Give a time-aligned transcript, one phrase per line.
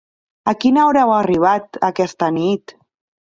[0.51, 2.75] A quina hora heu arribat, aquesta nit?